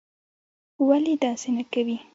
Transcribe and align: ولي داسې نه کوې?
ولي 0.87 1.15
داسې 1.23 1.49
نه 1.57 1.63
کوې? 1.73 1.97